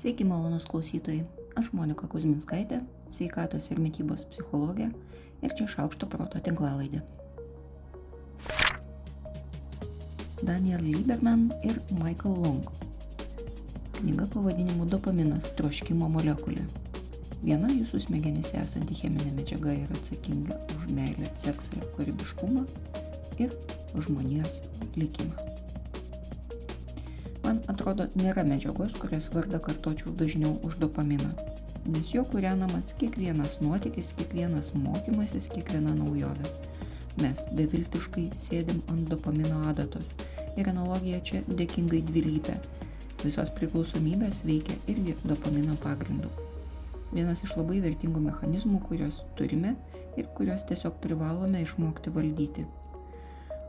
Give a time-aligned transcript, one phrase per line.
[0.00, 1.26] Sveiki malonus klausytojai,
[1.60, 2.78] aš Monika Kuzminskaitė,
[3.12, 4.86] sveikatos ir mytybos psichologė
[5.44, 7.02] ir čia šaukšto proto tinklalaidė.
[10.40, 12.72] Daniel Lieberman ir Michael Long.
[13.98, 16.64] Knyga pavadinimu Dopaminas- troškimo molekulė.
[17.44, 22.64] Viena jūsų smegenyse esanti cheminė medžiaga yra atsakinga už meilę, seksą ir kūrybiškumą
[23.36, 23.52] ir
[24.00, 24.62] žmonijos
[24.96, 25.69] likimą.
[27.50, 31.32] Man atrodo, nėra medžiagos, kurios vardą kartočiau dažniau už dopaminą,
[31.90, 36.52] nes jo kūrenamas kiekvienas nuotykis, kiekvienas mokymasis, kiekviena naujovė.
[37.18, 40.14] Mes beviltiškai sėdim ant dopamino adatos
[40.54, 42.54] ir analogija čia dėkingai dvilypė.
[43.24, 46.30] Visos priklausomybės veikia irgi dopamino pagrindu
[47.10, 49.74] vienas iš labai vertingų mechanizmų, kuriuos turime
[50.20, 52.66] ir kuriuos tiesiog privalome išmokti valdyti.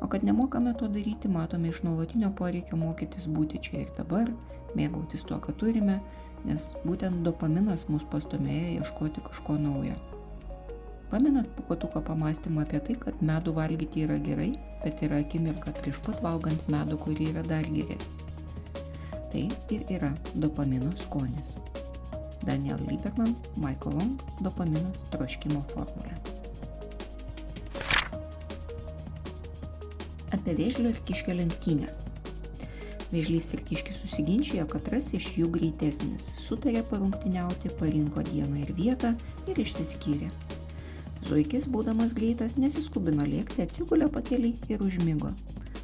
[0.02, 4.32] O kad nemokame to daryti, matome iš nuolatinio poreikio mokytis būti čia ir dabar,
[4.76, 6.00] mėgautis tuo, ką turime,
[6.46, 10.00] nes būtent dopaminas mus pastumėja ieškoti kažko naujo.
[11.12, 16.22] Pamenat pukotuko pamastymą apie tai, kad medų valgyti yra gerai, bet yra akimirka prieš pat
[16.24, 18.30] valgant medų, kuri yra dar geresnė.
[19.32, 21.58] Tai ir yra dopamino skonis.
[22.48, 26.41] Daniel Lieberman, Michael Long, dopaminas troškimo formulė.
[30.42, 32.00] Apie vėžlio ir kiškio lenktynės.
[33.12, 39.12] Vėžlys ir kiškis susiginčijo, kad ras iš jų greitesnis, sutarė parungtiniauti, parinko dieną ir vietą
[39.46, 40.32] ir išsiskyrė.
[41.30, 45.30] Zuikis, būdamas greitas, nesiskubino lėkti, atsigulė pakeliai ir užmygo.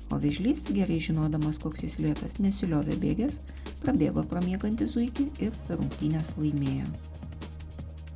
[0.10, 3.38] O vėžlys, gerai žinodamas, koks jis lėtas, nesiliovė bėgęs,
[3.86, 6.90] prabėgo pramiegantį zuikį ir rungtynės laimėjo.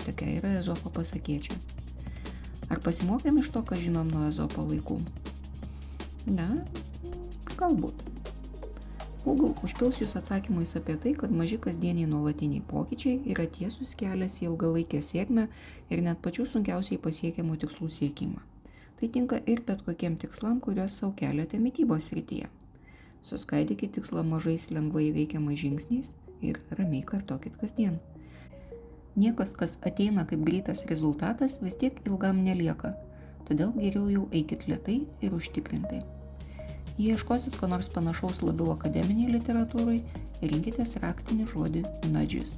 [0.08, 1.53] Tokia yra Ezopo pasakėčia.
[2.73, 5.03] Ar pasimokėm iš to, ką žinom nuo Ezopo laikų?
[6.30, 6.45] Na,
[7.58, 8.03] galbūt.
[9.22, 14.47] Google užpils jūs atsakymais apie tai, kad maži kasdieniai nuolatiniai pokyčiai yra tiesus kelias į
[14.52, 15.47] ilgalaikę sėkmę
[15.94, 18.42] ir net pačių sunkiausiai pasiekiamų tikslų siekimą.
[18.98, 22.49] Tai tinka ir bet kokiem tikslam, kuriuos savo keliate mytybos rytyje.
[23.26, 27.99] Suskaidykit tikslą mažais lengvai veikiamais žingsniais ir ramiai kartokit kasdien.
[29.17, 32.95] Niekas, kas ateina kaip greitas rezultatas, vis tiek ilgam nelieka,
[33.48, 36.02] todėl geriau jau eikit lietai ir užtikrintai.
[36.98, 40.02] Jei ieškosit ko nors panašaus labiau akademiniai literatūrai,
[40.42, 42.58] rinkitės raktinį žodį nudges.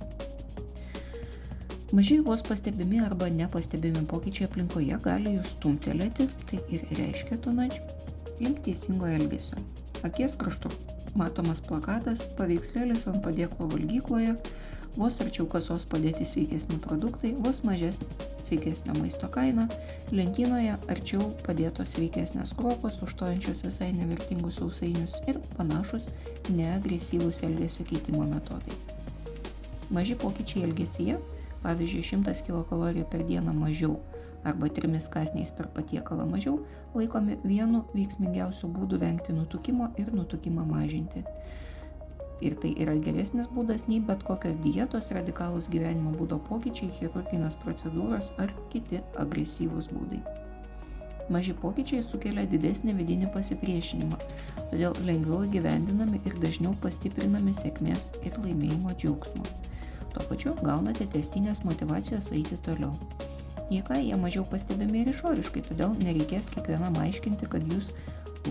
[1.94, 7.80] Mažiai vos pastebimi arba nepastebimi pokyčiai aplinkoje gali jūs stumtelėti, tai ir reiškia to nudge,
[8.42, 9.62] link teisingo elgesio
[10.04, 10.72] akies kraštu
[11.18, 14.36] matomas plakatas, paveikslėlis ant padėklo valgykloje,
[14.98, 18.08] vos arčiau kasos padėti sveikesni produktai, vos mažesnė
[18.44, 19.66] sveikesnio maisto kaina,
[20.14, 26.10] lentynoje arčiau padėtos sveikesnės kruopos, užtojančios visai nevertingus sausainius ir panašus
[26.54, 28.78] neagresyvūs elgesio keitimo metodai.
[29.94, 31.18] Maži pokyčiai elgesyje,
[31.64, 33.98] pavyzdžiui 100 kilokalorijų per dieną mažiau
[34.44, 36.60] arba trimis kasniais per patiekalą mažiau
[36.94, 41.24] laikomi vienu veiksmingiausių būdų vengti nutukimo ir nutukimą mažinti.
[42.42, 48.34] Ir tai yra geresnis būdas nei bet kokios dietos, radikalūs gyvenimo būdo pokyčiai, chirurginės procedūros
[48.42, 50.24] ar kiti agresyvūs būdai.
[51.32, 54.18] Maži pokyčiai sukelia didesnį vidinį pasipriešinimą,
[54.72, 59.46] todėl lengviau gyvendinami ir dažniau pastiprinami sėkmės ir laimėjimo džiaugsmo.
[60.14, 62.92] Tuo pačiu gaunate testinės motivacijos eiti toliau.
[63.74, 67.96] Ką, jie mažiau pastebimi ir išoriškai, todėl nereikės kiekvienam aiškinti, kad jūs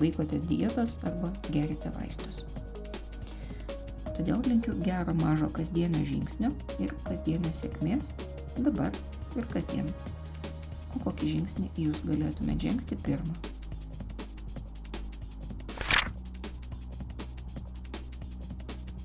[0.01, 2.43] laikotės dietos arba gerite vaistus.
[4.23, 6.53] Todėl linkiu gero mažo kasdienio žingsnio
[6.85, 8.13] ir kasdienės sėkmės
[8.55, 8.95] dabar
[9.35, 9.89] ir kasdien.
[10.95, 13.35] O kokį žingsnį jūs galėtumėte žengti pirmą?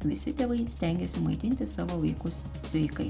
[0.04, 3.10] Visi tėvai stengiasi maitinti savo vaikus sveikai.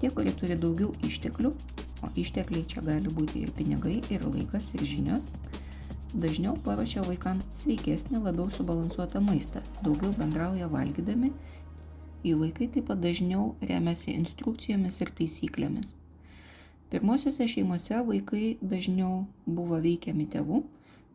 [0.00, 1.52] Tie, kurie turi daugiau išteklių,
[2.00, 5.28] o ištekliai čia gali būti ir pinigai, ir laikas, ir žinios,
[6.16, 11.32] dažniau paruošia vaikams sveikesnį, labiau subalansuotą maistą, daugiau bendrauja valgydami,
[12.26, 15.94] jų vaikai taip pat dažniau remiasi instrukcijomis ir taisyklėmis.
[16.90, 20.62] Pirmosiose šeimose vaikai dažniau buvo veikiami tėvų,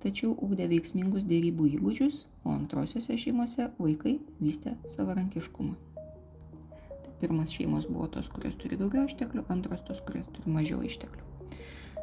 [0.03, 5.77] tačiau ūkdė veiksmingus dėrybų įgūdžius, o antrosiose šeimose vaikai vystė savarankiškumą.
[7.21, 11.27] Pirmas šeimos buvo tos, kurios turi daugiau išteklių, antros tos, kurios turi mažiau išteklių.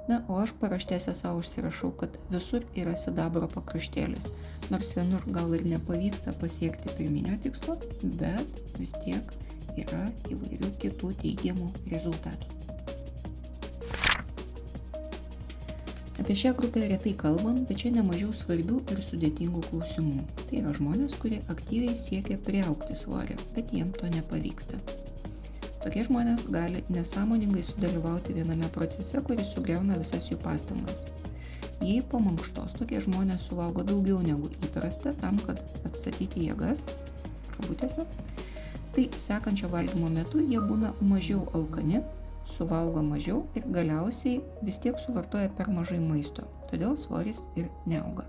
[0.09, 4.31] Na, o aš paraštėse savo užsirašau, kad visur yra sidabro pakraštėlis.
[4.73, 7.77] Nors vienur gal ir nepavyksta pasiekti pirminio tikslo,
[8.21, 9.35] bet vis tiek
[9.77, 12.59] yra įvairių kitų teigiamų rezultatų.
[16.19, 20.25] Apie šią grupę retai kalbam, bet čia nemažiau svarbių ir sudėtingų klausimų.
[20.41, 24.81] Tai yra žmonės, kurie aktyviai siekia priaukti svorį, bet jiem to nepavyksta.
[25.79, 31.05] Tokie žmonės gali nesąmoningai sudalyvauti viename procese, kuris sugriauna visas jų pastangas.
[31.79, 36.83] Jei po mankštos tokie žmonės suvalgo daugiau negu įprasta tam, kad atstatyti jėgas,
[37.53, 38.09] kabutėse,
[38.97, 42.03] tai sekančio valgymo metu jie būna mažiau alkani,
[42.57, 48.27] suvalgo mažiau ir galiausiai vis tiek suvartoja per mažai maisto, todėl svoris ir neauga.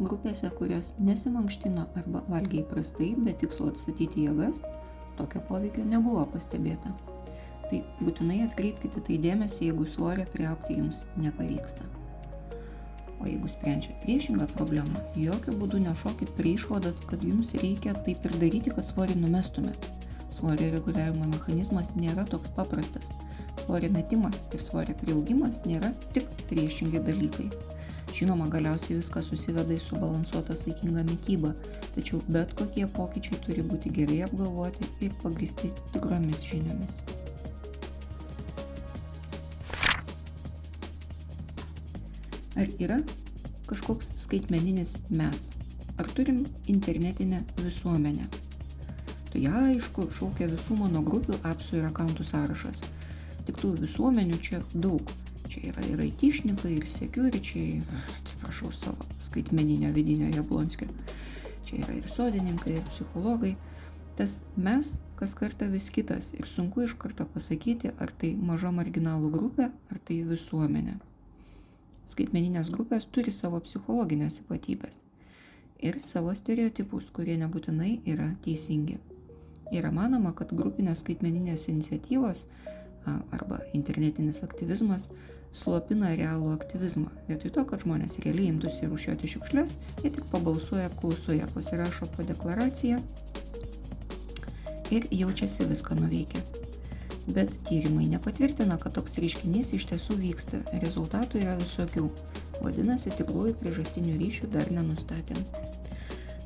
[0.00, 4.62] Grupėse, kurios nesimankštino arba valgė įprastai, bet tikslo atstatyti jėgas,
[5.18, 6.94] tokio poveikio nebuvo pastebėta.
[7.68, 11.84] Tai būtinai atkreipkite tai dėmesį, jeigu svorio priaukti jums nepavyksta.
[13.18, 18.36] O jeigu sprendžiat priešingą problemą, jokių būdų nešokit prie išvados, kad jums reikia taip ir
[18.40, 19.90] daryti, kad svorį numestumėt
[20.38, 23.10] svorio reguliavimo mechanizmas nėra toks paprastas.
[23.64, 27.48] Svorio metimas ir svorio priaugimas nėra tik priešingi dalykai.
[28.18, 31.52] Žinoma, galiausiai viskas susiveda į subalansuotą saikingą mytybą,
[31.94, 36.96] tačiau bet kokie pokyčiai turi būti gerai apgalvoti ir pagristi tikromis žiniomis.
[42.58, 42.98] Ar yra
[43.70, 45.52] kažkoks skaitmeninis mes?
[45.94, 48.26] Ar turim internetinę visuomenę?
[49.30, 52.82] Tai aišku, šaukia visų mano grupių, apsų ir akantų sąrašas.
[53.46, 55.06] Tik tų visuomenių čia daug.
[55.58, 57.80] Čia yra ir aitišnikai, ir securičiai,
[58.20, 60.86] atsiprašau savo skaitmeninio vidinio jablonskio.
[61.66, 63.56] Čia yra ir sodininkai, ir psichologai.
[64.14, 69.32] Tas mes kas kartą vis kitas ir sunku iš karto pasakyti, ar tai maža marginalų
[69.34, 70.94] grupė, ar tai visuomenė.
[72.06, 75.02] Skaitmeninės grupės turi savo psichologinės ypatybės
[75.82, 79.00] ir savo stereotipus, kurie nebūtinai yra teisingi.
[79.74, 82.46] Yra manoma, kad grupinės skaitmeninės iniciatyvos
[83.06, 85.08] arba internetinis aktyvizmas
[85.54, 87.08] slopina realų aktyvizmą.
[87.28, 93.00] Vietoj to, kad žmonės realiai imtųsi rušiuoti šiukšlės, jie tik pabalsuoja apklausoje, pasirašo po deklaraciją
[94.94, 96.42] ir jaučiasi viską nuveikę.
[97.28, 100.62] Bet tyrimai nepatvirtina, kad toks reiškinys iš tiesų vyksta.
[100.80, 102.06] Rezultatų yra visokių.
[102.62, 105.42] Vadinasi, tikrųjų priežastinių ryšių dar nenustatėm.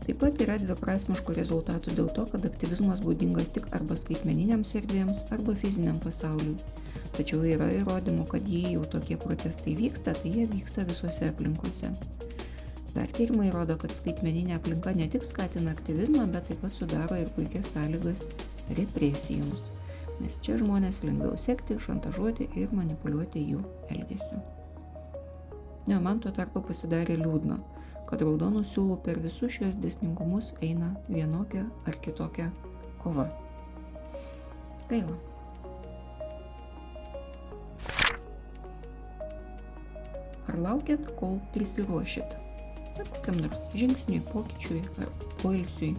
[0.02, 5.54] Taip pat yra dviprasmiškų rezultatų dėl to, kad aktyvizmas būdingas tik arba skaitmeniniams erdvėms, arba
[5.58, 6.56] fiziniam pasauliui.
[7.14, 11.92] Tačiau yra įrodymų, kad jei jau tokie protestai vyksta, tai jie vyksta visuose aplinkose.
[12.96, 17.30] Dar tyrimai rodo, kad skaitmeninė aplinka ne tik skatina aktyvizmą, bet taip pat sudaro ir
[17.36, 18.26] puikias sąlygas
[18.76, 19.70] represijoms,
[20.18, 23.62] nes čia žmonės lengviau sekti, šantažuoti ir manipuliuoti jų
[23.94, 24.42] elgesiu.
[25.86, 27.56] Ne, man tuo tarpu pasidarė liūdna,
[28.10, 32.50] kad raudonų siūlų per visus šios desningumus eina vienokia ar kitokia
[33.02, 33.28] kova.
[34.90, 35.16] Gaila.
[40.50, 42.36] Ar laukėt, kol prisiruošit?
[43.00, 45.08] Ar kokiam nors žingsniui, pokyčiui ar
[45.40, 45.94] poilsiui?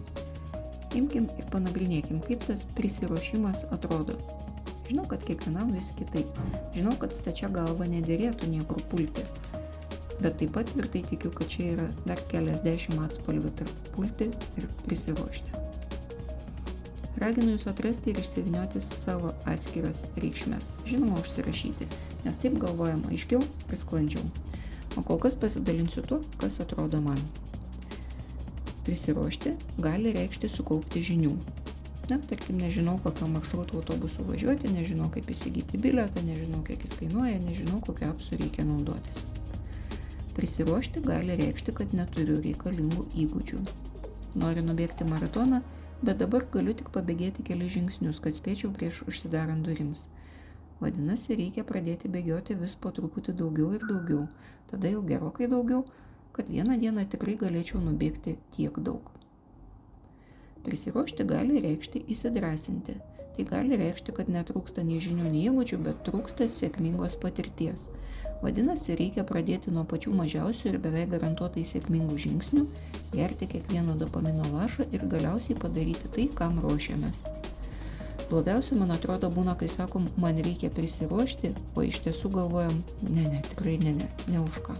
[0.94, 4.14] Imkim ir panagrinėkim, kaip tas prisiruošimas atrodo.
[4.86, 6.30] Žinau, kad kiekvienam vis kitaip.
[6.76, 9.24] Žinau, kad stačia galva nedėrėtų niekur pulti
[10.24, 15.60] bet taip pat tvirtai tikiu, kad čia yra dar keliasdešimt atspalvių tarp pulti ir prisiruošti.
[17.20, 21.86] Raginu jūs atrasti ir išsivinioti savo atskiras reikšmės, žinoma, užsirašyti,
[22.24, 24.24] nes taip galvojam aiškiau ir sklandžiau.
[24.98, 27.20] O kol kas pasidalinsiu tuo, kas atrodo man.
[28.88, 29.54] Prisiruošti
[29.84, 31.36] gali reikšti sukaupti žinių.
[32.10, 37.38] Na, tarkim, nežinau, kokio maršruto autobusu važiuoti, nežinau, kaip įsigyti bilietą, nežinau, kiek jis kainuoja,
[37.46, 39.22] nežinau, kokią apsų reikia naudotis.
[40.34, 43.60] Prisiruošti gali reikšti, kad neturiu reikalingų įgūdžių.
[44.42, 45.60] Noriu nubėgti maratoną,
[46.02, 50.08] bet dabar galiu tik pabėgėti keli žingsnius, kad spėčiau prieš užsidarant durims.
[50.80, 54.26] Vadinasi, reikia pradėti bėgioti vis po truputį daugiau ir daugiau,
[54.72, 55.84] tada jau gerokai daugiau,
[56.34, 59.06] kad vieną dieną tikrai galėčiau nubėgti tiek daug.
[60.66, 62.98] Prisiruošti gali reikšti įsidrasinti.
[63.34, 67.88] Tai gali reikšti, kad netrūksta nei žinių, nei įgūdžių, bet trūksta sėkmingos patirties.
[68.44, 72.66] Vadinasi, reikia pradėti nuo pačių mažiausių ir beveik garantuotai sėkmingų žingsnių,
[73.14, 77.24] gerti kiekvieną dopamino lašą ir galiausiai padaryti tai, kam ruošiamės.
[78.28, 83.42] Blogiausia, man atrodo, būna, kai sakom, man reikia prisiruošti, o iš tiesų galvojam, ne, ne,
[83.50, 84.78] tikrai ne, ne, ne už ką.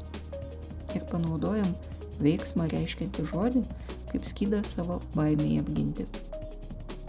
[0.94, 1.74] Ir panaudojam
[2.22, 3.64] veiksmą reiškiantį žodį,
[4.12, 6.08] kaip skydą savo baimėje apginti.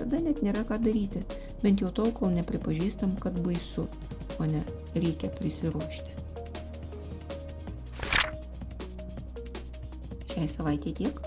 [0.06, 1.24] Tada net nėra ką daryti,
[1.64, 3.88] bent jau tol, kol nepripažįstam, kad baisu,
[4.38, 4.60] o ne
[4.94, 6.14] reikia prisiruošti.
[10.30, 11.18] Šiai savaitė tiek.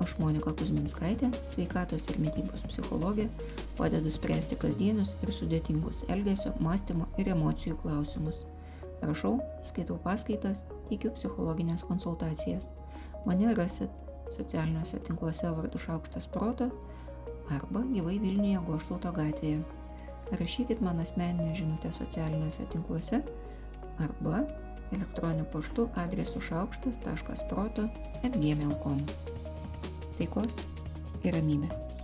[0.00, 3.28] Aš Monika Kuzminskaitė, sveikatos ir mytybos psichologė,
[3.76, 8.46] padedu spręsti kasdienius ir sudėtingus elgesio, mąstymo ir emocijų klausimus.
[9.04, 9.36] Rašau,
[9.68, 12.72] skaitau paskaitas, teikiu psichologinės konsultacijas.
[13.28, 13.92] Mane rasit
[14.32, 16.72] socialiniuose tinkluose vardu Šaukštas Proto
[17.54, 19.62] arba gyvai Vilniuje Goštauto gatvėje.
[20.38, 23.22] Rašykit man asmeninę žinutę socialiniuose tinkluose
[23.98, 24.42] arba
[24.92, 27.88] elektroniniu paštu adresu šaukštas.proto
[28.24, 29.00] atgmail.com.
[30.18, 30.60] Taikos
[31.24, 31.97] ir ramybės.